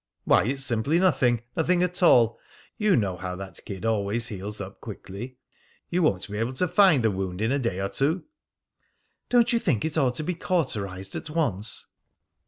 [0.23, 1.43] "Why, it's simply nothing.
[1.55, 2.39] Nothing at all.
[2.75, 5.37] You know how that kid always heals up quickly.
[5.91, 8.23] You won't be able to find the wound in a day or two."
[9.29, 11.85] "Don't you think it ought to be cauterised at once?"